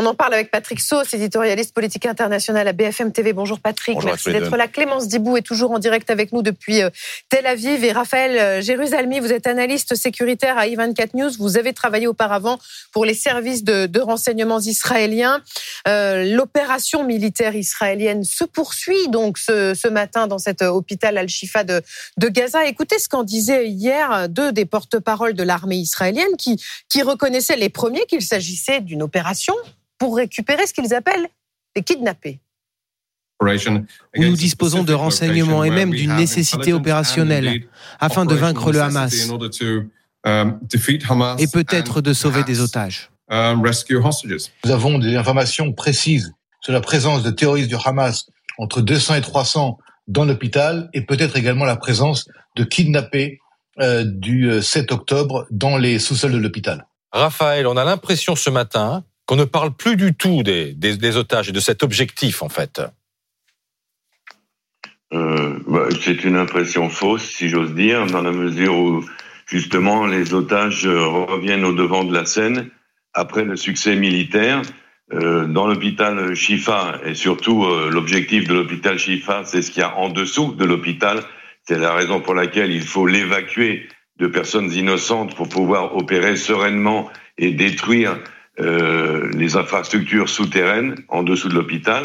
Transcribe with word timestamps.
On 0.00 0.06
en 0.06 0.14
parle 0.14 0.32
avec 0.32 0.50
Patrick 0.50 0.80
Sauce, 0.80 1.12
éditorialiste 1.12 1.74
politique 1.74 2.06
international 2.06 2.66
à 2.66 2.72
BFM 2.72 3.12
TV. 3.12 3.34
Bonjour 3.34 3.60
Patrick, 3.60 4.02
merci 4.02 4.32
d'être 4.32 4.56
là. 4.56 4.66
Clémence 4.66 5.08
Dibou 5.08 5.36
est 5.36 5.42
toujours 5.42 5.72
en 5.72 5.78
direct 5.78 6.08
avec 6.08 6.32
nous 6.32 6.40
depuis 6.40 6.80
euh, 6.80 6.88
Tel 7.28 7.46
Aviv 7.46 7.84
et 7.84 7.92
Raphaël 7.92 8.38
euh, 8.38 8.62
Jérusalemi, 8.62 9.20
vous 9.20 9.30
êtes 9.30 9.46
analyste 9.46 9.94
sécuritaire 9.96 10.56
à 10.56 10.66
I24 10.66 11.10
News. 11.12 11.30
Vous 11.38 11.58
avez 11.58 11.74
travaillé 11.74 12.06
auparavant 12.06 12.58
pour 12.92 13.04
les 13.04 13.12
services 13.12 13.62
de, 13.62 13.84
de 13.84 14.00
renseignements 14.00 14.60
israéliens. 14.60 15.42
Euh, 15.86 16.34
L'opération 16.34 17.04
militaire 17.04 17.54
israélienne 17.54 18.24
se 18.24 18.44
poursuit 18.44 19.08
donc 19.08 19.36
ce, 19.36 19.74
ce 19.74 19.86
matin 19.86 20.26
dans 20.26 20.38
cet 20.38 20.62
hôpital 20.62 21.18
Al-Shifa 21.18 21.62
de, 21.62 21.82
de 22.16 22.28
Gaza. 22.28 22.64
Écoutez 22.64 22.98
ce 22.98 23.10
qu'en 23.10 23.22
disaient 23.22 23.68
hier 23.68 24.30
deux 24.30 24.50
des 24.50 24.64
porte-paroles 24.64 25.34
de 25.34 25.42
l'armée 25.42 25.76
israélienne 25.76 26.36
qui, 26.38 26.58
qui 26.88 27.02
reconnaissaient 27.02 27.56
les 27.56 27.68
premiers 27.68 28.06
qu'il 28.06 28.22
s'agissait 28.22 28.80
d'une 28.80 29.02
opération 29.02 29.54
pour 30.00 30.16
récupérer 30.16 30.66
ce 30.66 30.72
qu'ils 30.72 30.92
appellent 30.92 31.28
des 31.76 31.82
kidnappés. 31.82 32.40
Nous 34.16 34.34
disposons 34.34 34.82
de 34.82 34.92
renseignements 34.92 35.62
et 35.62 35.70
même 35.70 35.90
d'une 35.90 36.16
nécessité 36.16 36.72
opérationnelle 36.72 37.68
afin 38.00 38.24
de 38.24 38.34
vaincre 38.34 38.72
le 38.72 38.80
Hamas 38.80 39.30
um, 40.24 40.58
et 41.38 41.46
peut-être 41.46 42.00
de 42.00 42.12
sauver 42.12 42.42
des 42.42 42.60
otages. 42.60 43.10
Um, 43.30 43.62
Nous 43.62 44.70
avons 44.70 44.98
des 44.98 45.16
informations 45.16 45.72
précises 45.72 46.32
sur 46.60 46.72
la 46.72 46.80
présence 46.80 47.22
de 47.22 47.30
terroristes 47.30 47.68
du 47.68 47.76
Hamas 47.82 48.26
entre 48.58 48.82
200 48.82 49.14
et 49.14 49.20
300 49.20 49.78
dans 50.08 50.24
l'hôpital 50.24 50.90
et 50.92 51.02
peut-être 51.02 51.36
également 51.36 51.64
la 51.64 51.76
présence 51.76 52.28
de 52.56 52.64
kidnappés 52.64 53.38
euh, 53.78 54.04
du 54.04 54.60
7 54.60 54.90
euh, 54.90 54.94
octobre 54.96 55.46
dans 55.50 55.78
les 55.78 55.98
sous-sols 55.98 56.32
de 56.32 56.38
l'hôpital. 56.38 56.86
Raphaël, 57.12 57.66
on 57.66 57.76
a 57.76 57.84
l'impression 57.84 58.36
ce 58.36 58.50
matin 58.50 59.04
qu'on 59.30 59.36
ne 59.36 59.44
parle 59.44 59.70
plus 59.70 59.94
du 59.94 60.12
tout 60.12 60.42
des, 60.42 61.16
otages 61.16 61.50
et 61.50 61.52
de 61.52 61.60
cet 61.60 61.84
objectif, 61.84 62.42
en 62.42 62.48
fait. 62.48 62.82
Euh, 65.12 65.56
bah, 65.68 65.86
c'est 66.00 66.24
une 66.24 66.34
impression 66.34 66.90
fausse, 66.90 67.30
si 67.30 67.48
j'ose 67.48 67.72
dire, 67.72 68.06
dans 68.06 68.22
la 68.22 68.32
mesure 68.32 68.76
où 68.76 69.04
justement 69.46 70.04
les 70.06 70.34
otages 70.34 70.84
reviennent 70.84 71.64
au 71.64 71.72
devant 71.72 72.02
de 72.02 72.12
la 72.12 72.24
scène 72.24 72.70
après 73.14 73.44
le 73.44 73.54
succès 73.54 73.94
militaire. 73.94 74.62
Euh, 75.12 75.46
dans 75.46 75.68
l'hôpital 75.68 76.34
Shifa, 76.34 77.00
et 77.04 77.14
surtout 77.14 77.64
euh, 77.64 77.88
l'objectif 77.88 78.48
de 78.48 78.54
l'hôpital 78.54 78.98
Shifa, 78.98 79.44
c'est 79.44 79.62
ce 79.62 79.70
qu'il 79.70 79.82
y 79.82 79.84
a 79.84 79.96
en 79.96 80.08
dessous 80.08 80.54
de 80.54 80.64
l'hôpital. 80.64 81.20
C'est 81.68 81.78
la 81.78 81.94
raison 81.94 82.20
pour 82.20 82.34
laquelle 82.34 82.72
il 82.72 82.82
faut 82.82 83.06
l'évacuer 83.06 83.88
de 84.18 84.26
personnes 84.26 84.72
innocentes 84.72 85.36
pour 85.36 85.48
pouvoir 85.48 85.96
opérer 85.96 86.34
sereinement 86.36 87.08
et 87.38 87.52
détruire 87.52 88.18
euh, 88.58 89.30
les 89.32 89.56
infrastructures 89.56 90.28
souterraines 90.28 90.96
en 91.08 91.22
dessous 91.22 91.48
de 91.48 91.54
l'hôpital. 91.54 92.04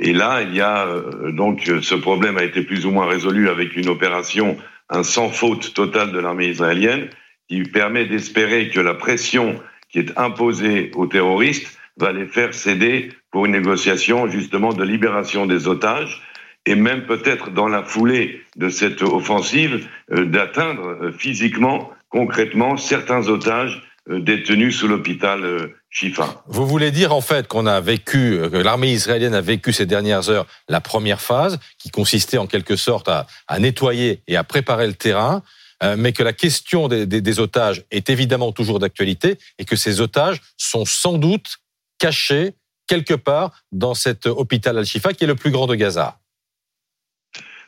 Et 0.00 0.12
là, 0.12 0.42
il 0.42 0.54
y 0.54 0.60
a 0.60 0.86
euh, 0.86 1.30
donc 1.30 1.70
ce 1.80 1.94
problème 1.94 2.36
a 2.36 2.42
été 2.42 2.62
plus 2.62 2.84
ou 2.84 2.90
moins 2.90 3.06
résolu 3.06 3.48
avec 3.48 3.76
une 3.76 3.88
opération, 3.88 4.56
un 4.90 5.02
sans 5.02 5.30
faute 5.30 5.72
totale 5.72 6.12
de 6.12 6.18
l'armée 6.18 6.48
israélienne, 6.48 7.08
qui 7.48 7.62
permet 7.62 8.06
d'espérer 8.06 8.70
que 8.70 8.80
la 8.80 8.94
pression 8.94 9.60
qui 9.88 10.00
est 10.00 10.18
imposée 10.18 10.90
aux 10.94 11.06
terroristes 11.06 11.78
va 11.96 12.12
les 12.12 12.26
faire 12.26 12.54
céder 12.54 13.10
pour 13.30 13.46
une 13.46 13.52
négociation 13.52 14.28
justement 14.28 14.72
de 14.72 14.82
libération 14.82 15.46
des 15.46 15.68
otages 15.68 16.22
et 16.66 16.74
même 16.74 17.04
peut-être 17.06 17.50
dans 17.50 17.68
la 17.68 17.82
foulée 17.82 18.42
de 18.56 18.68
cette 18.68 19.02
offensive 19.02 19.86
euh, 20.12 20.24
d'atteindre 20.24 21.12
physiquement, 21.16 21.92
concrètement, 22.08 22.76
certains 22.76 23.28
otages 23.28 23.82
détenus 24.08 24.76
sous 24.76 24.88
l'hôpital 24.88 25.70
Shifa. 25.90 26.42
Vous 26.46 26.66
voulez 26.66 26.90
dire 26.90 27.14
en 27.14 27.20
fait 27.20 27.48
qu'on 27.48 27.66
a 27.66 27.80
vécu, 27.80 28.38
que 28.50 28.56
l'armée 28.56 28.92
israélienne 28.92 29.34
a 29.34 29.40
vécu 29.40 29.72
ces 29.72 29.86
dernières 29.86 30.28
heures 30.28 30.46
la 30.68 30.80
première 30.80 31.20
phase, 31.20 31.58
qui 31.78 31.90
consistait 31.90 32.38
en 32.38 32.46
quelque 32.46 32.76
sorte 32.76 33.08
à, 33.08 33.26
nettoyer 33.58 34.22
et 34.26 34.36
à 34.36 34.44
préparer 34.44 34.86
le 34.86 34.94
terrain, 34.94 35.42
mais 35.96 36.12
que 36.12 36.22
la 36.22 36.32
question 36.32 36.88
des, 36.88 37.06
des 37.06 37.40
otages 37.40 37.84
est 37.90 38.10
évidemment 38.10 38.52
toujours 38.52 38.78
d'actualité 38.78 39.38
et 39.58 39.64
que 39.64 39.76
ces 39.76 40.00
otages 40.00 40.40
sont 40.56 40.84
sans 40.84 41.18
doute 41.18 41.58
cachés 41.98 42.54
quelque 42.86 43.14
part 43.14 43.52
dans 43.72 43.94
cet 43.94 44.26
hôpital 44.26 44.78
Al-Shifa 44.78 45.12
qui 45.12 45.24
est 45.24 45.28
le 45.28 45.34
plus 45.34 45.50
grand 45.50 45.66
de 45.66 45.74
Gaza. 45.74 46.18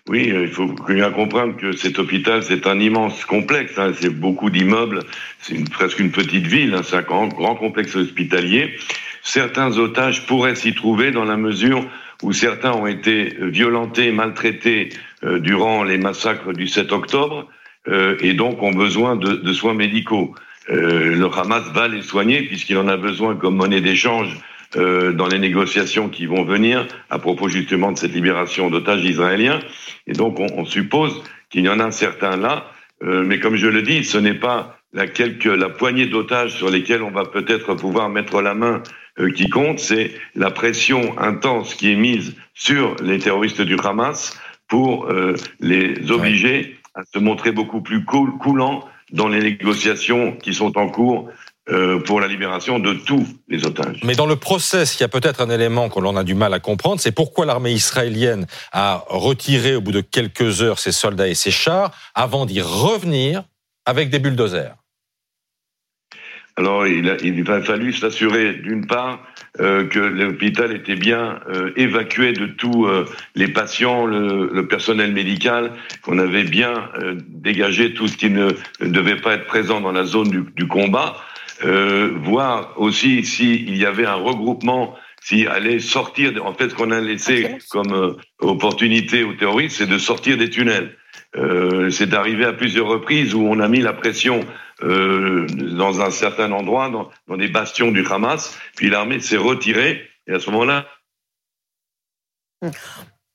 Oui, 0.09 0.31
euh, 0.31 0.43
il 0.43 0.49
faut 0.49 0.67
bien 0.89 1.11
comprendre 1.11 1.57
que 1.57 1.73
cet 1.73 1.99
hôpital, 1.99 2.43
c'est 2.43 2.67
un 2.67 2.79
immense 2.79 3.25
complexe. 3.25 3.73
Hein, 3.79 3.93
c'est 3.99 4.11
beaucoup 4.11 4.51
d'immeubles, 4.51 5.01
c'est 5.41 5.69
presque 5.71 5.99
une 5.99 6.13
petite 6.13 6.47
ville, 6.47 6.75
hein, 6.75 6.83
c'est 6.85 6.97
un 6.97 7.03
grand, 7.03 7.27
grand, 7.29 7.57
complexe 7.57 7.97
hospitalier. 7.97 8.77
Certains 9.23 9.77
otages 9.79 10.27
pourraient 10.27 10.55
s'y 10.55 10.75
trouver 10.75 11.11
dans 11.11 11.25
la 11.25 11.37
mesure 11.37 11.85
où 12.23 12.33
certains 12.33 12.73
ont 12.73 12.87
été 12.87 13.35
violentés, 13.41 14.13
maltraités 14.13 14.91
euh, 15.25 15.41
durant 15.41 15.83
les 15.83 15.99
massacres 15.99 16.53
du 16.53 16.69
7 16.69 16.93
octobre 16.93 17.49
euh, 17.89 18.17
et 18.21 18.35
donc 18.35 18.63
ont 18.63 18.73
besoin 18.73 19.17
de, 19.17 19.35
de 19.35 19.53
soins 19.53 19.75
médicaux. 19.75 20.35
Euh, 20.71 21.15
le 21.15 21.27
Hamas 21.27 21.65
va 21.73 21.89
les 21.89 22.03
soigner 22.03 22.43
puisqu'il 22.43 22.77
en 22.79 22.89
a 22.89 22.97
besoin 22.97 23.37
comme 23.37 23.57
monnaie 23.57 23.81
d'échange 23.81 24.37
euh, 24.75 25.13
dans 25.13 25.29
les 25.29 25.39
négociations 25.39 26.09
qui 26.09 26.27
vont 26.27 26.45
venir 26.45 26.87
à 27.11 27.19
propos 27.19 27.49
justement 27.49 27.93
de 27.93 27.99
cette 27.99 28.13
libération 28.13 28.71
d'otages 28.71 29.05
israéliens. 29.05 29.61
Et 30.07 30.13
donc 30.13 30.41
on, 30.41 30.47
on 30.57 30.65
suppose 30.65 31.23
qu'il 31.51 31.65
y 31.65 31.69
en 31.69 31.79
a 31.79 31.85
un 31.85 31.91
certain 31.93 32.37
là, 32.37 32.71
euh, 33.03 33.25
mais 33.25 33.39
comme 33.39 33.57
je 33.57 33.67
le 33.67 33.83
dis, 33.83 34.05
ce 34.05 34.19
n'est 34.19 34.35
pas 34.35 34.79
la, 34.93 35.07
quelque, 35.07 35.49
la 35.49 35.69
poignée 35.69 36.07
d'otages 36.07 36.55
sur 36.55 36.71
lesquels 36.71 37.03
on 37.03 37.11
va 37.11 37.25
peut-être 37.25 37.75
pouvoir 37.75 38.09
mettre 38.09 38.41
la 38.41 38.55
main 38.55 38.83
euh, 39.19 39.31
qui 39.31 39.49
compte, 39.49 39.79
c'est 39.79 40.13
la 40.35 40.51
pression 40.51 41.19
intense 41.19 41.75
qui 41.75 41.93
est 41.93 41.97
mise 41.97 42.35
sur 42.55 42.97
les 43.03 43.19
terroristes 43.19 43.63
du 43.63 43.77
Hamas 43.83 44.39
pour 44.69 45.11
euh, 45.11 45.35
les 45.61 46.11
obliger 46.11 46.77
à 46.95 47.03
se 47.05 47.19
montrer 47.19 47.53
beaucoup 47.53 47.83
plus 47.83 48.05
cool, 48.05 48.37
coulants 48.39 48.89
dans 49.13 49.29
les 49.29 49.41
négociations 49.41 50.33
qui 50.33 50.55
sont 50.55 50.77
en 50.79 50.89
cours 50.89 51.31
pour 52.05 52.21
la 52.21 52.29
libération 52.29 52.79
de 52.79 52.95
tous 52.95 53.27
les 53.49 53.67
otages. 53.67 54.01
Mais 54.05 54.15
dans 54.15 54.27
le 54.27 54.37
process, 54.37 54.97
il 54.97 55.01
y 55.01 55.05
a 55.05 55.09
peut-être 55.09 55.41
un 55.41 55.51
élément 55.51 55.89
qu'on 55.89 56.17
a 56.17 56.23
du 56.23 56.35
mal 56.35 56.55
à 56.55 56.61
comprendre, 56.61 57.01
c'est 57.01 57.13
pourquoi 57.13 57.45
l'armée 57.45 57.73
israélienne 57.73 58.47
a 58.73 59.05
retiré 59.09 59.75
au 59.75 59.81
bout 59.81 59.93
de 59.93 60.01
quelques 60.01 60.63
heures 60.63 60.79
ses 60.79 60.93
soldats 60.93 61.29
et 61.29 61.35
ses 61.35 61.51
chars 61.51 61.91
avant 62.15 62.47
d'y 62.47 62.61
revenir 62.61 63.43
avec 63.85 64.11
des 64.11 64.19
bulldozers. 64.19 64.75
Alors, 66.59 66.87
il 66.87 67.11
a, 67.11 67.17
il 67.23 67.51
a 67.51 67.61
fallu 67.61 67.93
s'assurer, 67.93 68.55
d'une 68.55 68.87
part, 68.87 69.21
euh, 69.61 69.87
que 69.87 69.99
l'hôpital 69.99 70.73
était 70.73 70.95
bien 70.97 71.39
euh, 71.51 71.71
évacué 71.77 72.33
de 72.33 72.47
tous 72.47 72.87
euh, 72.87 73.05
les 73.35 73.49
patients, 73.49 74.07
le, 74.07 74.49
le, 74.51 74.67
personnel 74.67 75.13
médical, 75.13 75.73
qu'on 76.01 76.19
avait 76.19 76.45
bien 76.45 76.91
euh, 76.99 77.17
dégagé 77.29 77.93
tout 77.93 78.09
ce 78.09 78.17
qui 78.17 78.31
ne, 78.31 78.53
devait 78.81 79.17
pas 79.17 79.35
être 79.35 79.45
présent 79.45 79.83
dans 79.83 79.93
la 79.93 80.05
zone 80.05 80.31
du, 80.31 80.45
du 80.57 80.67
combat. 80.67 81.17
Euh, 81.65 82.13
voir 82.23 82.75
aussi 82.77 83.25
s'il 83.25 83.77
y 83.77 83.87
avait 83.87 84.07
un 84.07 84.15
regroupement, 84.15 84.95
s'il 85.23 85.49
allait 85.49 85.81
sortir. 85.81 86.33
En 86.45 86.55
fait, 86.55 86.71
ce 86.71 86.75
qu'on 86.75 86.91
a 86.91 87.01
laissé 87.01 87.57
comme 87.71 87.93
euh, 87.93 88.17
opportunité 88.41 89.25
aux 89.25 89.35
terroristes, 89.35 89.79
c'est 89.79 89.87
de 89.87 89.99
sortir 89.99 90.37
des 90.37 90.51
tunnels. 90.51 90.95
Euh, 91.35 91.91
c'est 91.91 92.15
arrivé 92.15 92.45
à 92.45 92.53
plusieurs 92.53 92.87
reprises 92.87 93.35
où 93.35 93.43
on 93.43 93.59
a 93.61 93.69
mis 93.69 93.81
la 93.81 93.93
pression 93.93 94.41
euh, 94.83 95.47
dans 95.49 96.01
un 96.01 96.11
certain 96.11 96.53
endroit, 96.53 96.91
dans, 96.91 97.11
dans, 97.27 97.37
des 97.37 97.49
bastions 97.49 97.91
du 97.91 98.07
Hamas, 98.07 98.57
puis 98.77 98.89
l'armée 98.89 99.21
s'est 99.21 99.37
retirée, 99.37 100.09
et 100.27 100.35
à 100.35 100.41
ce 100.41 100.51
moment-là... 100.51 100.87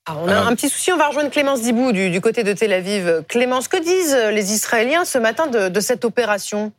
Ah, 0.06 0.16
on 0.16 0.28
a 0.28 0.40
un 0.40 0.54
petit 0.54 0.68
souci, 0.68 0.92
on 0.92 0.96
va 0.96 1.08
rejoindre 1.08 1.30
Clémence 1.30 1.62
Dibou 1.62 1.92
du, 1.92 2.10
du, 2.10 2.20
côté 2.20 2.42
de 2.42 2.52
Tel 2.52 2.72
Aviv. 2.72 3.22
Clémence, 3.28 3.68
que 3.68 3.80
disent 3.80 4.16
les 4.32 4.52
Israéliens 4.52 5.04
ce 5.04 5.18
matin 5.18 5.46
de, 5.46 5.68
de 5.68 5.80
cette 5.80 6.04
opération? 6.04 6.72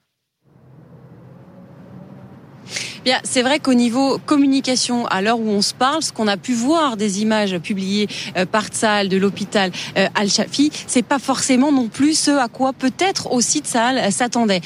Bien, 3.04 3.20
c'est 3.26 3.42
vrai 3.42 3.60
qu'au 3.60 3.74
niveau 3.74 4.18
communication, 4.26 5.06
à 5.08 5.22
l'heure 5.22 5.38
où 5.38 5.50
on 5.50 5.62
se 5.62 5.74
parle, 5.74 6.02
ce 6.02 6.14
qu'on 6.14 6.30
a 6.30 6.38
pu 6.38 6.54
voir 6.54 6.96
des 6.96 7.22
images 7.22 7.60
publiées 7.60 8.08
euh, 8.38 8.46
par 8.46 8.68
Tsahal 8.68 9.10
de 9.10 9.18
l'hôpital 9.18 9.72
euh, 9.98 10.08
Al-Shafi, 10.16 10.72
c'est 10.88 11.02
pas 11.02 11.20
forcément 11.20 11.74
non 11.74 11.90
plus 11.90 12.18
ce 12.18 12.32
à 12.32 12.48
quoi 12.48 12.72
peut-être 12.72 13.30
aussi 13.34 13.60
Tsahal 13.60 13.98
euh, 13.98 14.10
s'attendait. 14.10 14.62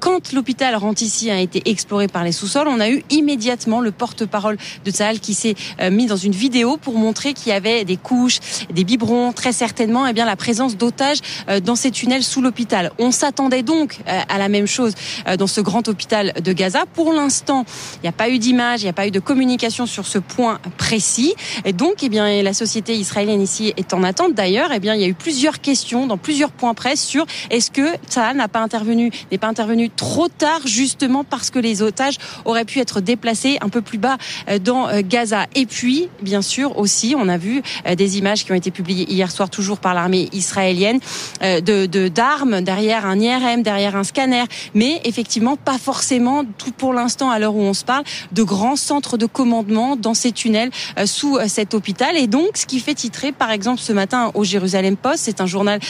quand 0.00 0.32
l'hôpital 0.32 0.74
Rantissi 0.74 1.30
a 1.30 1.38
été 1.38 1.60
exploré 1.66 2.08
par 2.08 2.24
les 2.24 2.32
sous-sols, 2.32 2.66
on 2.66 2.80
a 2.80 2.88
eu 2.88 3.04
immédiatement 3.10 3.80
le 3.80 3.90
porte-parole 3.90 4.56
de 4.86 4.90
Tsahal 4.90 5.20
qui 5.20 5.34
s'est 5.34 5.54
mis 5.90 6.06
dans 6.06 6.16
une 6.16 6.32
vidéo 6.32 6.78
pour 6.78 6.94
montrer 6.94 7.34
qu'il 7.34 7.48
y 7.48 7.52
avait 7.52 7.84
des 7.84 7.96
couches, 7.96 8.38
des 8.72 8.84
biberons, 8.84 9.32
très 9.32 9.52
certainement, 9.52 10.06
et 10.06 10.10
eh 10.10 10.12
bien 10.12 10.24
la 10.24 10.36
présence 10.36 10.76
d'otages 10.76 11.18
dans 11.62 11.76
ces 11.76 11.90
tunnels 11.90 12.22
sous 12.22 12.40
l'hôpital. 12.40 12.92
On 12.98 13.10
s'attendait 13.10 13.62
donc 13.62 13.98
à 14.06 14.38
la 14.38 14.48
même 14.48 14.66
chose 14.66 14.94
dans 15.38 15.46
ce 15.46 15.60
grand 15.60 15.88
hôpital 15.88 16.32
de 16.42 16.52
Gaza. 16.52 16.84
Pour 16.94 17.12
l'instant, 17.12 17.65
il 17.96 18.02
n'y 18.02 18.08
a 18.08 18.12
pas 18.12 18.28
eu 18.28 18.38
d'image, 18.38 18.82
il 18.82 18.84
n'y 18.84 18.90
a 18.90 18.94
pas 18.94 19.06
eu 19.06 19.10
de 19.10 19.20
communication 19.20 19.86
sur 19.86 20.06
ce 20.06 20.18
point 20.18 20.58
précis. 20.76 21.34
Et 21.64 21.72
donc, 21.72 22.02
eh 22.02 22.08
bien, 22.08 22.42
la 22.42 22.52
société 22.52 22.94
israélienne 22.94 23.42
ici 23.42 23.72
est 23.76 23.94
en 23.94 24.02
attente. 24.02 24.34
D'ailleurs, 24.34 24.70
eh 24.72 24.80
bien, 24.80 24.94
il 24.94 25.00
y 25.00 25.04
a 25.04 25.08
eu 25.08 25.14
plusieurs 25.14 25.60
questions 25.60 26.06
dans 26.06 26.18
plusieurs 26.18 26.50
points 26.50 26.74
presse 26.74 27.02
sur 27.02 27.26
est-ce 27.50 27.70
que 27.70 27.88
ça 28.08 28.32
n'a 28.34 28.48
pas 28.48 28.60
intervenu, 28.60 29.10
n'est 29.30 29.38
pas 29.38 29.48
intervenu 29.48 29.90
trop 29.90 30.28
tard, 30.28 30.60
justement 30.66 31.24
parce 31.24 31.50
que 31.50 31.58
les 31.58 31.82
otages 31.82 32.16
auraient 32.44 32.64
pu 32.64 32.80
être 32.80 33.00
déplacés 33.00 33.58
un 33.60 33.68
peu 33.68 33.80
plus 33.80 33.98
bas 33.98 34.16
euh, 34.48 34.58
dans 34.58 34.88
euh, 34.88 35.00
Gaza. 35.04 35.46
Et 35.54 35.66
puis, 35.66 36.08
bien 36.22 36.42
sûr, 36.42 36.78
aussi, 36.78 37.14
on 37.18 37.28
a 37.28 37.38
vu 37.38 37.62
euh, 37.86 37.94
des 37.94 38.18
images 38.18 38.44
qui 38.44 38.52
ont 38.52 38.56
été 38.56 38.70
publiées 38.70 39.10
hier 39.10 39.30
soir, 39.30 39.50
toujours 39.50 39.78
par 39.78 39.94
l'armée 39.94 40.28
israélienne, 40.32 41.00
de 41.40 42.08
d'armes 42.08 42.60
derrière 42.60 43.06
un 43.06 43.18
IRM, 43.18 43.62
derrière 43.62 43.96
un 43.96 44.04
scanner, 44.04 44.44
mais 44.74 45.00
effectivement 45.04 45.56
pas 45.56 45.78
forcément 45.78 46.44
tout 46.58 46.72
pour 46.72 46.92
l'instant 46.92 47.30
à 47.30 47.38
l'heure 47.38 47.55
où 47.56 47.62
on 47.62 47.74
se 47.74 47.84
parle 47.84 48.04
de 48.32 48.42
grands 48.42 48.76
centres 48.76 49.16
de 49.16 49.26
commandement 49.26 49.96
dans 49.96 50.14
ces 50.14 50.32
tunnels 50.32 50.70
sous 51.04 51.38
cet 51.48 51.74
hôpital. 51.74 52.16
Et 52.16 52.26
donc, 52.26 52.56
ce 52.56 52.66
qui 52.66 52.80
fait 52.80 52.94
titrer, 52.94 53.32
par 53.32 53.50
exemple, 53.50 53.80
ce 53.80 53.92
matin 53.92 54.30
au 54.34 54.44
Jérusalem 54.44 54.96
Post, 54.96 55.18
c'est 55.24 55.40
un 55.40 55.46
journal 55.46 55.80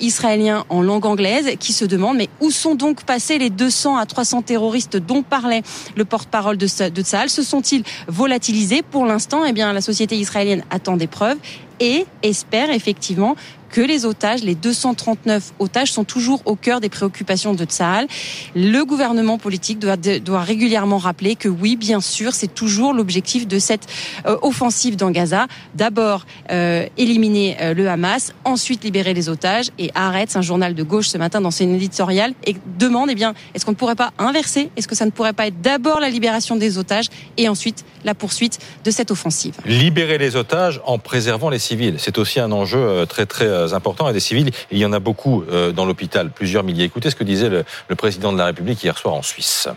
israélien 0.00 0.64
en 0.68 0.82
langue 0.82 1.06
anglaise 1.06 1.56
qui 1.58 1.72
se 1.72 1.84
demande 1.84 2.16
mais 2.16 2.28
où 2.40 2.50
sont 2.50 2.74
donc 2.74 3.04
passés 3.04 3.38
les 3.38 3.50
200 3.50 3.96
à 3.96 4.06
300 4.06 4.42
terroristes 4.42 4.96
dont 4.96 5.22
parlait 5.22 5.62
le 5.96 6.04
porte-parole 6.04 6.56
de, 6.56 6.66
de 6.90 7.02
Tsahal 7.02 7.30
Se 7.30 7.42
sont-ils 7.42 7.82
volatilisés? 8.08 8.82
Pour 8.82 9.06
l'instant, 9.06 9.44
eh 9.44 9.52
bien, 9.52 9.72
la 9.72 9.80
société 9.80 10.16
israélienne 10.16 10.64
attend 10.70 10.96
des 10.96 11.06
preuves 11.06 11.38
et 11.80 12.06
espère 12.22 12.70
effectivement 12.70 13.36
que 13.74 13.80
les 13.80 14.06
otages, 14.06 14.44
les 14.44 14.54
239 14.54 15.54
otages, 15.58 15.90
sont 15.90 16.04
toujours 16.04 16.40
au 16.44 16.54
cœur 16.54 16.80
des 16.80 16.88
préoccupations 16.88 17.54
de 17.54 17.64
Tsahal. 17.64 18.06
Le 18.54 18.84
gouvernement 18.84 19.36
politique 19.36 19.80
doit, 19.80 19.96
doit 19.96 20.42
régulièrement 20.42 20.98
rappeler 20.98 21.34
que 21.34 21.48
oui, 21.48 21.74
bien 21.74 22.00
sûr, 22.00 22.34
c'est 22.34 22.54
toujours 22.54 22.94
l'objectif 22.94 23.48
de 23.48 23.58
cette 23.58 23.88
euh, 24.26 24.36
offensive 24.42 24.94
dans 24.94 25.10
Gaza. 25.10 25.48
D'abord, 25.74 26.24
euh, 26.52 26.86
éliminer 26.96 27.56
euh, 27.60 27.74
le 27.74 27.88
Hamas, 27.88 28.32
ensuite 28.44 28.84
libérer 28.84 29.12
les 29.12 29.28
otages. 29.28 29.70
Et 29.80 29.90
Arrête, 29.96 30.36
un 30.36 30.42
journal 30.42 30.76
de 30.76 30.82
gauche 30.84 31.08
ce 31.08 31.18
matin 31.18 31.40
dans 31.40 31.50
son 31.50 31.74
éditorial, 31.74 32.32
et 32.46 32.54
demande, 32.78 33.08
eh 33.10 33.16
bien, 33.16 33.34
est-ce 33.54 33.64
qu'on 33.64 33.72
ne 33.72 33.76
pourrait 33.76 33.96
pas 33.96 34.12
inverser? 34.18 34.70
Est-ce 34.76 34.86
que 34.86 34.94
ça 34.94 35.04
ne 35.04 35.10
pourrait 35.10 35.32
pas 35.32 35.48
être 35.48 35.60
d'abord 35.60 35.98
la 35.98 36.10
libération 36.10 36.54
des 36.54 36.78
otages 36.78 37.06
et 37.38 37.48
ensuite 37.48 37.84
la 38.04 38.14
poursuite 38.14 38.60
de 38.84 38.92
cette 38.92 39.10
offensive? 39.10 39.56
Libérer 39.66 40.18
les 40.18 40.36
otages 40.36 40.80
en 40.86 41.00
préservant 41.00 41.50
les 41.50 41.58
civils, 41.58 41.96
c'est 41.98 42.18
aussi 42.18 42.38
un 42.38 42.52
enjeu 42.52 43.04
très 43.08 43.26
très 43.26 43.63
importants 43.72 44.08
et 44.08 44.12
des 44.12 44.20
civils. 44.20 44.50
il 44.70 44.78
y 44.78 44.84
en 44.84 44.92
a 44.92 44.98
beaucoup 44.98 45.44
euh, 45.44 45.72
dans 45.72 45.86
l'hôpital, 45.86 46.30
plusieurs 46.30 46.64
milliers. 46.64 46.84
Écoutez 46.84 47.10
ce 47.10 47.16
que 47.16 47.24
disait 47.24 47.48
le, 47.48 47.64
président 47.96 48.32
de 48.32 48.38
la 48.38 48.46
République 48.46 48.82
hier 48.82 48.98
soir 48.98 49.14
en 49.14 49.22
Suisse. 49.22 49.68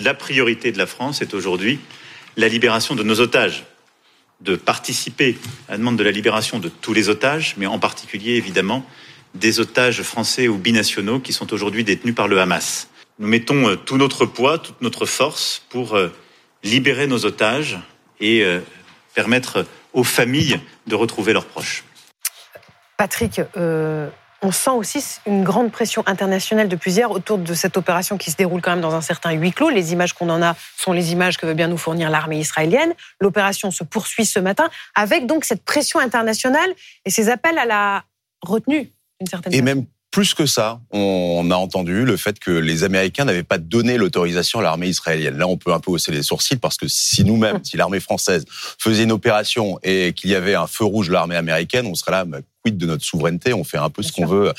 La 0.00 0.14
priorité 0.14 0.72
de 0.72 0.78
la 0.78 0.86
France 0.86 1.20
est 1.20 1.34
aujourd'hui 1.34 1.80
la 2.36 2.48
libération 2.48 2.94
de 2.94 3.02
nos 3.02 3.20
otages, 3.20 3.64
de 4.40 4.56
participer 4.56 5.36
à 5.68 5.72
la 5.72 5.78
demande 5.78 5.96
de 5.96 6.04
la 6.04 6.10
libération 6.10 6.58
de 6.58 6.68
tous 6.68 6.92
les 6.92 7.08
otages, 7.08 7.54
mais 7.58 7.66
en 7.66 7.78
particulier 7.78 8.32
évidemment 8.32 8.84
des 9.34 9.60
otages 9.60 10.02
français 10.02 10.48
ou 10.48 10.56
binationaux 10.56 11.20
qui 11.20 11.32
sont 11.32 11.52
aujourd'hui 11.52 11.84
détenus 11.84 12.14
par 12.14 12.28
le 12.28 12.40
Hamas. 12.40 12.88
Nous 13.18 13.28
mettons 13.28 13.68
euh, 13.68 13.76
tout 13.76 13.96
notre 13.96 14.26
poids, 14.26 14.58
toute 14.58 14.80
notre 14.80 15.06
force 15.06 15.62
pour 15.68 15.94
euh, 15.94 16.08
libérer 16.62 17.06
nos 17.06 17.26
otages 17.26 17.78
et 18.20 18.44
permettre 19.14 19.66
aux 19.92 20.04
familles 20.04 20.60
de 20.86 20.94
retrouver 20.94 21.32
leurs 21.32 21.46
proches. 21.46 21.84
Patrick, 22.96 23.40
euh, 23.56 24.08
on 24.42 24.52
sent 24.52 24.70
aussi 24.70 25.02
une 25.26 25.42
grande 25.42 25.72
pression 25.72 26.02
internationale 26.06 26.68
de 26.68 26.76
plusieurs 26.76 27.10
autour 27.10 27.38
de 27.38 27.54
cette 27.54 27.76
opération 27.76 28.18
qui 28.18 28.30
se 28.30 28.36
déroule 28.36 28.60
quand 28.60 28.72
même 28.72 28.80
dans 28.80 28.94
un 28.94 29.00
certain 29.00 29.32
huis 29.32 29.52
clos. 29.52 29.70
Les 29.70 29.92
images 29.92 30.12
qu'on 30.12 30.28
en 30.28 30.42
a 30.42 30.54
sont 30.76 30.92
les 30.92 31.12
images 31.12 31.38
que 31.38 31.46
veut 31.46 31.54
bien 31.54 31.68
nous 31.68 31.78
fournir 31.78 32.10
l'armée 32.10 32.38
israélienne. 32.38 32.92
L'opération 33.20 33.70
se 33.70 33.84
poursuit 33.84 34.26
ce 34.26 34.38
matin 34.38 34.68
avec 34.94 35.26
donc 35.26 35.44
cette 35.44 35.64
pression 35.64 35.98
internationale 35.98 36.70
et 37.04 37.10
ces 37.10 37.30
appels 37.30 37.58
à 37.58 37.64
la 37.64 38.04
retenue 38.42 38.92
d'une 39.18 39.28
certaine 39.28 39.54
Et 39.54 39.62
même 39.62 39.86
plus 40.14 40.32
que 40.32 40.46
ça, 40.46 40.80
on 40.92 41.50
a 41.50 41.56
entendu 41.56 42.04
le 42.04 42.16
fait 42.16 42.38
que 42.38 42.52
les 42.52 42.84
Américains 42.84 43.24
n'avaient 43.24 43.42
pas 43.42 43.58
donné 43.58 43.98
l'autorisation 43.98 44.60
à 44.60 44.62
l'armée 44.62 44.86
israélienne. 44.86 45.36
Là, 45.36 45.48
on 45.48 45.56
peut 45.56 45.72
un 45.72 45.80
peu 45.80 45.90
hausser 45.90 46.12
les 46.12 46.22
sourcils 46.22 46.54
parce 46.54 46.76
que 46.76 46.86
si 46.86 47.24
nous-mêmes, 47.24 47.58
si 47.64 47.76
l'armée 47.76 47.98
française 47.98 48.44
faisait 48.78 49.02
une 49.02 49.10
opération 49.10 49.76
et 49.82 50.12
qu'il 50.12 50.30
y 50.30 50.36
avait 50.36 50.54
un 50.54 50.68
feu 50.68 50.84
rouge 50.84 51.08
de 51.08 51.12
l'armée 51.14 51.34
américaine, 51.34 51.86
on 51.86 51.96
serait 51.96 52.12
là, 52.12 52.24
de 52.64 52.86
notre 52.86 53.04
souveraineté, 53.04 53.52
on 53.54 53.64
fait 53.64 53.76
un 53.76 53.90
peu 53.90 54.04
ce 54.04 54.12
qu'on 54.12 54.24
veut. 54.24 54.52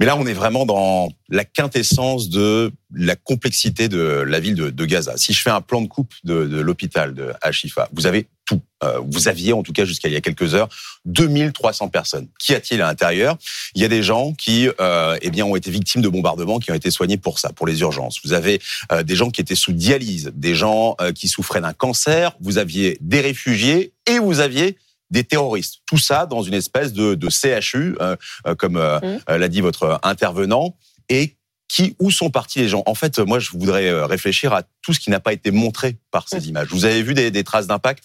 Mais 0.00 0.06
là, 0.06 0.16
on 0.16 0.26
est 0.26 0.32
vraiment 0.32 0.64
dans 0.64 1.10
la 1.28 1.44
quintessence 1.44 2.30
de 2.30 2.72
la 2.94 3.14
complexité 3.14 3.88
de 3.90 4.24
la 4.26 4.40
ville 4.40 4.54
de, 4.54 4.84
Gaza. 4.86 5.18
Si 5.18 5.34
je 5.34 5.42
fais 5.42 5.50
un 5.50 5.60
plan 5.60 5.82
de 5.82 5.86
coupe 5.86 6.14
de, 6.24 6.60
l'hôpital 6.60 7.12
de 7.12 7.34
Ashifa, 7.42 7.90
vous 7.92 8.06
avez 8.06 8.26
tout. 8.44 8.60
Euh, 8.82 9.00
vous 9.10 9.28
aviez, 9.28 9.52
en 9.52 9.62
tout 9.62 9.72
cas 9.72 9.84
jusqu'à 9.84 10.08
il 10.08 10.14
y 10.14 10.16
a 10.16 10.20
quelques 10.20 10.54
heures, 10.54 10.68
2300 11.06 11.88
personnes. 11.88 12.28
Qu'y 12.38 12.54
a-t-il 12.54 12.82
à 12.82 12.86
l'intérieur? 12.86 13.36
Il 13.74 13.82
y 13.82 13.84
a 13.84 13.88
des 13.88 14.02
gens 14.02 14.32
qui 14.32 14.68
euh, 14.80 15.16
eh 15.22 15.30
bien, 15.30 15.44
ont 15.44 15.56
été 15.56 15.70
victimes 15.70 16.02
de 16.02 16.08
bombardements, 16.08 16.58
qui 16.58 16.70
ont 16.70 16.74
été 16.74 16.90
soignés 16.90 17.16
pour 17.16 17.38
ça, 17.38 17.52
pour 17.52 17.66
les 17.66 17.80
urgences. 17.80 18.20
Vous 18.24 18.32
avez 18.32 18.60
euh, 18.92 19.02
des 19.02 19.16
gens 19.16 19.30
qui 19.30 19.40
étaient 19.40 19.54
sous 19.54 19.72
dialyse, 19.72 20.32
des 20.34 20.54
gens 20.54 20.96
euh, 21.00 21.12
qui 21.12 21.28
souffraient 21.28 21.60
d'un 21.60 21.72
cancer, 21.72 22.32
vous 22.40 22.58
aviez 22.58 22.98
des 23.00 23.20
réfugiés 23.20 23.92
et 24.06 24.18
vous 24.18 24.40
aviez 24.40 24.76
des 25.10 25.24
terroristes. 25.24 25.80
Tout 25.86 25.98
ça 25.98 26.26
dans 26.26 26.42
une 26.42 26.54
espèce 26.54 26.92
de, 26.92 27.14
de 27.14 27.28
CHU, 27.30 27.96
euh, 28.00 28.16
euh, 28.46 28.54
comme 28.54 28.76
euh, 28.76 28.98
mmh. 29.00 29.36
l'a 29.36 29.48
dit 29.48 29.60
votre 29.60 30.00
intervenant, 30.02 30.76
et 31.08 31.36
qui, 31.68 31.96
où 31.98 32.10
sont 32.10 32.30
partis 32.30 32.60
les 32.60 32.68
gens? 32.68 32.82
En 32.86 32.94
fait, 32.94 33.18
moi, 33.18 33.38
je 33.38 33.50
voudrais 33.50 34.04
réfléchir 34.04 34.52
à 34.52 34.62
tout 34.82 34.92
ce 34.92 35.00
qui 35.00 35.10
n'a 35.10 35.20
pas 35.20 35.32
été 35.32 35.50
montré 35.50 35.96
par 36.10 36.28
ces 36.28 36.40
mmh. 36.40 36.48
images. 36.48 36.68
Vous 36.70 36.84
avez 36.84 37.02
vu 37.02 37.14
des, 37.14 37.30
des, 37.30 37.44
traces 37.44 37.66
d'impact, 37.66 38.04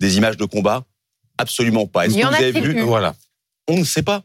des 0.00 0.16
images 0.16 0.36
de 0.36 0.44
combat 0.44 0.84
Absolument 1.38 1.86
pas. 1.86 2.06
Est-ce 2.06 2.14
que 2.14 2.26
vous 2.26 2.34
avez 2.34 2.52
vu 2.52 2.80
Voilà. 2.82 3.14
On 3.68 3.78
ne 3.78 3.84
sait 3.84 4.02
pas 4.02 4.22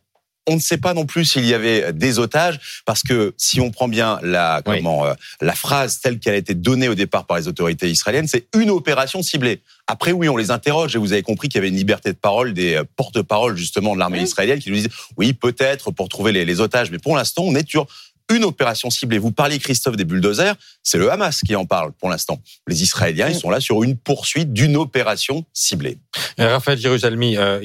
on 0.49 0.55
ne 0.55 0.59
sait 0.59 0.77
pas 0.77 0.93
non 0.93 1.05
plus 1.05 1.25
s'il 1.25 1.45
y 1.45 1.53
avait 1.53 1.93
des 1.93 2.17
otages, 2.17 2.81
parce 2.85 3.03
que 3.03 3.33
si 3.37 3.61
on 3.61 3.69
prend 3.71 3.87
bien 3.87 4.19
la, 4.23 4.61
comment, 4.65 5.05
euh, 5.05 5.13
la 5.41 5.53
phrase 5.53 5.99
telle 5.99 6.19
qu'elle 6.19 6.33
a 6.33 6.37
été 6.37 6.55
donnée 6.55 6.89
au 6.89 6.95
départ 6.95 7.25
par 7.25 7.37
les 7.37 7.47
autorités 7.47 7.89
israéliennes, 7.89 8.27
c'est 8.27 8.47
une 8.55 8.71
opération 8.71 9.21
ciblée. 9.21 9.61
Après, 9.87 10.11
oui, 10.11 10.27
on 10.27 10.37
les 10.37 10.49
interroge 10.49 10.95
et 10.95 10.99
vous 10.99 11.13
avez 11.13 11.21
compris 11.21 11.49
qu'il 11.49 11.59
y 11.59 11.59
avait 11.59 11.69
une 11.69 11.75
liberté 11.75 12.11
de 12.11 12.17
parole 12.17 12.53
des 12.53 12.75
euh, 12.75 12.83
porte-paroles 12.95 13.57
justement 13.57 13.93
de 13.93 13.99
l'armée 13.99 14.21
israélienne 14.21 14.59
qui 14.59 14.69
nous 14.69 14.77
disent 14.77 14.89
oui, 15.17 15.33
peut-être 15.33 15.91
pour 15.91 16.09
trouver 16.09 16.31
les, 16.31 16.45
les 16.45 16.61
otages, 16.61 16.89
mais 16.89 16.99
pour 16.99 17.15
l'instant, 17.15 17.43
on 17.43 17.55
est 17.55 17.67
sur 17.69 17.85
une 18.29 18.43
opération 18.43 18.89
ciblée. 18.89 19.17
Vous 19.17 19.31
parliez, 19.31 19.59
Christophe, 19.59 19.95
des 19.95 20.05
bulldozers, 20.05 20.55
c'est 20.83 20.97
le 20.97 21.11
Hamas 21.11 21.41
qui 21.41 21.55
en 21.55 21.65
parle 21.65 21.91
pour 21.93 22.09
l'instant. 22.09 22.41
Les 22.67 22.83
Israéliens, 22.83 23.29
ils 23.29 23.35
sont 23.35 23.49
là 23.49 23.59
sur 23.59 23.83
une 23.83 23.97
poursuite 23.97 24.53
d'une 24.53 24.77
opération 24.77 25.45
ciblée. 25.53 25.97
Raphaël 26.37 26.77
Jérusalemi, 26.77 27.37
euh, 27.37 27.59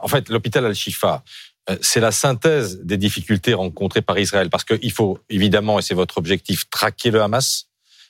en 0.00 0.08
fait, 0.08 0.28
l'hôpital 0.28 0.64
Al-Shifa, 0.64 1.22
euh, 1.70 1.76
c'est 1.80 2.00
la 2.00 2.12
synthèse 2.12 2.80
des 2.82 2.96
difficultés 2.96 3.54
rencontrées 3.54 4.02
par 4.02 4.18
Israël. 4.18 4.50
Parce 4.50 4.64
qu'il 4.64 4.92
faut 4.92 5.18
évidemment, 5.28 5.78
et 5.78 5.82
c'est 5.82 5.94
votre 5.94 6.18
objectif, 6.18 6.68
traquer 6.70 7.10
le 7.10 7.22
Hamas, 7.22 7.68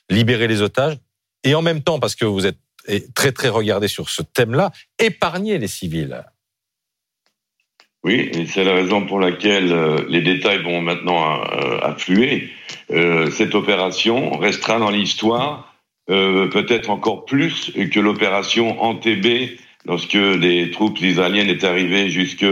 libérer 0.09 0.47
les 0.47 0.61
otages, 0.61 0.97
et 1.43 1.55
en 1.55 1.61
même 1.61 1.81
temps, 1.81 1.99
parce 1.99 2.15
que 2.15 2.25
vous 2.25 2.45
êtes 2.45 2.57
très 3.13 3.31
très 3.31 3.49
regardé 3.49 3.87
sur 3.87 4.09
ce 4.09 4.21
thème-là, 4.21 4.71
épargner 4.97 5.57
les 5.57 5.67
civils. 5.67 6.23
Oui, 8.03 8.29
et 8.33 8.45
c'est 8.45 8.63
la 8.63 8.73
raison 8.73 9.05
pour 9.05 9.19
laquelle 9.19 9.71
euh, 9.71 9.97
les 10.07 10.21
détails 10.21 10.63
vont 10.63 10.81
maintenant 10.81 11.41
euh, 11.41 11.79
affluer. 11.81 12.49
cette 13.31 13.55
opération 13.55 14.37
restera 14.37 14.79
dans 14.79 14.89
l'histoire 14.89 15.73
peut-être 16.07 16.89
encore 16.89 17.25
plus 17.25 17.71
que 17.91 17.99
l'opération 17.99 18.81
Antébé 18.81 19.57
lorsque 19.85 20.13
les 20.13 20.71
troupes 20.71 20.99
israéliennes 21.01 21.49
étaient 21.49 21.67
arrivées 21.67 22.09
jusque 22.09 22.45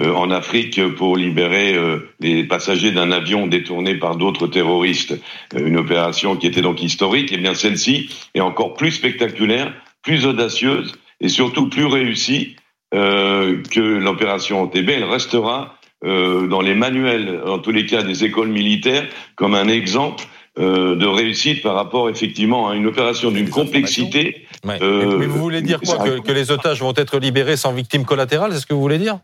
euh, 0.00 0.14
en 0.14 0.30
Afrique 0.30 0.80
pour 0.94 1.16
libérer 1.16 1.74
euh, 1.74 2.10
les 2.20 2.44
passagers 2.44 2.92
d'un 2.92 3.10
avion 3.10 3.48
détourné 3.48 3.96
par 3.96 4.16
d'autres 4.16 4.46
terroristes. 4.46 5.18
Euh, 5.54 5.66
une 5.66 5.76
opération 5.76 6.36
qui 6.36 6.46
était 6.46 6.62
donc 6.62 6.82
historique. 6.82 7.32
Et 7.32 7.36
eh 7.36 7.38
bien 7.38 7.54
celle-ci 7.54 8.08
est 8.34 8.40
encore 8.40 8.74
plus 8.74 8.92
spectaculaire, 8.92 9.74
plus 10.02 10.24
audacieuse 10.24 10.94
et 11.20 11.28
surtout 11.28 11.68
plus 11.68 11.86
réussie 11.86 12.54
que 12.90 13.80
l'opération 13.80 14.62
OTB. 14.62 14.88
Elle 14.90 15.04
restera 15.04 15.74
dans 16.02 16.60
les 16.60 16.74
manuels, 16.74 17.42
en 17.46 17.58
tous 17.58 17.70
les 17.70 17.86
cas 17.86 18.02
des 18.02 18.24
écoles 18.24 18.48
militaires, 18.48 19.06
comme 19.36 19.54
un 19.54 19.68
exemple 19.68 20.24
de 20.56 21.06
réussite 21.06 21.62
par 21.62 21.74
rapport 21.74 22.08
effectivement 22.08 22.68
à 22.68 22.74
une 22.74 22.86
opération 22.86 23.30
d'une 23.30 23.50
complexité. 23.50 24.46
mais 24.64 24.78
vous 24.78 25.38
voulez 25.38 25.60
dire 25.60 25.80
quoi 25.80 25.98
que, 25.98 26.20
que, 26.20 26.32
les 26.32 26.50
otages 26.50 26.80
vont 26.80 26.94
être 26.96 27.18
libérés 27.18 27.56
sans 27.56 27.72
victime 27.72 28.04
collatérale 28.04 28.52
C'est 28.52 28.60
ce 28.60 28.66
que 28.66 28.74
vous 28.74 28.80
voulez 28.80 28.98
dire? 28.98 29.18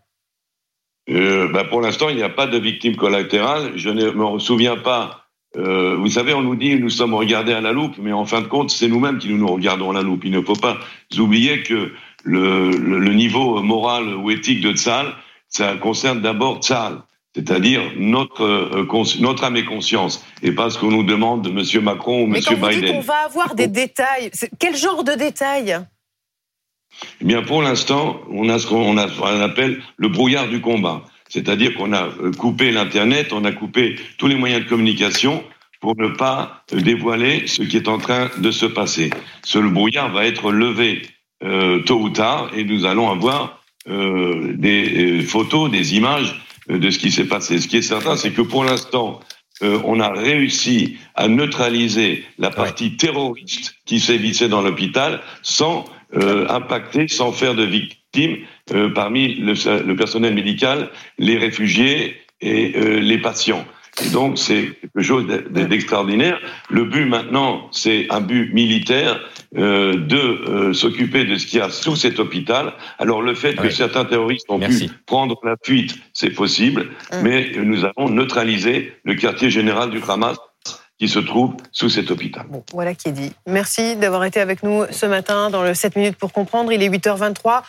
Euh, 1.10 1.48
bah 1.52 1.64
pour 1.64 1.80
l'instant, 1.80 2.08
il 2.08 2.16
n'y 2.16 2.22
a 2.22 2.30
pas 2.30 2.46
de 2.46 2.58
victime 2.58 2.96
collatérale. 2.96 3.72
Je 3.76 3.90
ne 3.90 4.10
me 4.10 4.38
souviens 4.38 4.76
pas. 4.76 5.26
Euh, 5.56 5.96
vous 5.96 6.08
savez, 6.08 6.34
on 6.34 6.42
nous 6.42 6.56
dit 6.56 6.78
nous 6.80 6.90
sommes 6.90 7.14
regardés 7.14 7.52
à 7.52 7.60
la 7.60 7.72
loupe, 7.72 7.96
mais 7.98 8.12
en 8.12 8.24
fin 8.24 8.40
de 8.40 8.46
compte, 8.46 8.70
c'est 8.70 8.88
nous-mêmes 8.88 9.18
qui 9.18 9.28
nous, 9.28 9.38
nous 9.38 9.46
regardons 9.46 9.90
à 9.90 9.94
la 9.94 10.02
loupe. 10.02 10.24
Il 10.24 10.32
ne 10.32 10.40
faut 10.40 10.56
pas 10.56 10.78
oublier 11.18 11.62
que 11.62 11.92
le, 12.24 12.70
le, 12.70 12.98
le 12.98 13.12
niveau 13.12 13.62
moral 13.62 14.14
ou 14.16 14.30
éthique 14.30 14.60
de 14.60 14.72
Tzal, 14.72 15.06
ça 15.48 15.76
concerne 15.76 16.20
d'abord 16.20 16.60
Tzal. 16.60 17.02
c'est-à-dire 17.34 17.82
notre, 17.96 18.42
euh, 18.44 18.86
notre 19.20 19.44
âme 19.44 19.56
et 19.56 19.64
conscience, 19.64 20.24
et 20.42 20.52
pas 20.52 20.70
ce 20.70 20.78
qu'on 20.78 20.90
nous 20.90 21.02
demande 21.02 21.42
de 21.42 21.50
M. 21.50 21.84
Macron 21.84 22.22
ou 22.22 22.26
M. 22.26 22.32
Biden. 22.32 22.80
Mais 22.80 22.88
quand 22.88 22.94
on 22.94 23.00
va 23.00 23.24
avoir 23.24 23.54
des 23.54 23.66
détails, 23.66 24.30
quel 24.58 24.76
genre 24.76 25.02
de 25.02 25.12
détails? 25.12 25.78
Eh 27.20 27.24
bien, 27.24 27.42
pour 27.42 27.60
l'instant, 27.62 28.20
on 28.30 28.48
a 28.48 28.58
ce 28.60 28.68
qu'on 28.68 28.96
appelle 28.96 29.82
le 29.96 30.08
brouillard 30.08 30.48
du 30.48 30.60
combat. 30.60 31.02
C'est-à-dire 31.28 31.74
qu'on 31.74 31.92
a 31.92 32.04
euh, 32.04 32.30
coupé 32.38 32.70
l'Internet, 32.70 33.32
on 33.32 33.44
a 33.44 33.50
coupé 33.50 33.96
tous 34.18 34.28
les 34.28 34.36
moyens 34.36 34.62
de 34.62 34.68
communication 34.68 35.42
pour 35.80 35.96
ne 35.96 36.08
pas 36.08 36.62
dévoiler 36.72 37.46
ce 37.48 37.62
qui 37.62 37.76
est 37.76 37.88
en 37.88 37.98
train 37.98 38.30
de 38.38 38.50
se 38.52 38.66
passer. 38.66 39.10
Ce 39.42 39.58
brouillard 39.58 40.12
va 40.12 40.24
être 40.24 40.52
levé 40.52 41.02
tôt 41.86 42.00
ou 42.00 42.10
tard 42.10 42.50
et 42.56 42.64
nous 42.64 42.86
allons 42.86 43.10
avoir 43.10 43.62
des 43.86 45.20
photos, 45.26 45.70
des 45.70 45.94
images 45.94 46.40
euh, 46.70 46.78
de 46.78 46.90
ce 46.90 46.98
qui 46.98 47.10
s'est 47.10 47.26
passé. 47.26 47.60
Ce 47.60 47.68
qui 47.68 47.76
est 47.76 47.82
certain, 47.82 48.16
c'est 48.16 48.30
que 48.30 48.40
pour 48.40 48.64
l'instant, 48.64 49.20
euh, 49.62 49.80
on 49.84 50.00
a 50.00 50.08
réussi 50.10 50.96
à 51.14 51.28
neutraliser 51.28 52.24
la 52.38 52.50
partie 52.50 52.96
terroriste 52.96 53.74
qui 53.84 54.00
sévissait 54.00 54.48
dans 54.48 54.62
l'hôpital 54.62 55.20
sans 55.42 55.84
euh, 56.14 56.48
impacter, 56.48 57.08
sans 57.08 57.32
faire 57.32 57.54
de 57.54 57.64
victimes 57.64 58.38
parmi 58.94 59.34
le, 59.34 59.94
personnel 59.94 60.32
médical, 60.32 60.90
les 61.18 61.36
réfugiés 61.36 62.16
et 62.40 62.68
les 63.00 63.18
patients. 63.18 63.66
Et 64.02 64.08
donc 64.08 64.38
c'est 64.38 64.72
quelque 64.80 65.02
chose 65.02 65.26
d'extraordinaire. 65.50 66.40
Le 66.68 66.84
but 66.84 67.04
maintenant, 67.04 67.68
c'est 67.70 68.06
un 68.10 68.20
but 68.20 68.52
militaire 68.52 69.20
euh, 69.56 69.94
de 69.94 70.16
euh, 70.16 70.72
s'occuper 70.72 71.24
de 71.24 71.36
ce 71.36 71.46
qu'il 71.46 71.60
y 71.60 71.62
a 71.62 71.70
sous 71.70 71.94
cet 71.94 72.18
hôpital. 72.18 72.72
Alors 72.98 73.22
le 73.22 73.34
fait 73.34 73.54
que 73.54 73.70
certains 73.70 74.04
terroristes 74.04 74.46
ont 74.48 74.58
pu 74.58 74.90
prendre 75.06 75.38
la 75.44 75.54
fuite, 75.62 75.94
c'est 76.12 76.30
possible, 76.30 76.90
hum. 77.12 77.22
mais 77.22 77.52
nous 77.56 77.84
avons 77.84 78.08
neutralisé 78.08 78.92
le 79.04 79.14
quartier 79.14 79.50
général 79.50 79.90
du 79.90 80.00
Hamas 80.08 80.38
qui 80.98 81.08
se 81.08 81.18
trouve 81.18 81.54
sous 81.72 81.88
cet 81.88 82.10
hôpital. 82.10 82.46
Bon, 82.48 82.62
voilà 82.72 82.94
qui 82.94 83.08
est 83.08 83.12
dit. 83.12 83.32
Merci 83.46 83.96
d'avoir 83.96 84.24
été 84.24 84.40
avec 84.40 84.62
nous 84.62 84.84
ce 84.90 85.06
matin 85.06 85.50
dans 85.50 85.62
le 85.62 85.74
7 85.74 85.96
minutes 85.96 86.16
pour 86.16 86.32
comprendre. 86.32 86.72
Il 86.72 86.82
est 86.82 86.88
8h23. 86.88 87.62